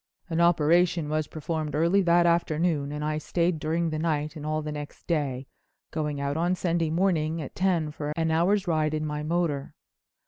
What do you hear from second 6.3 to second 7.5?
on Sunday morning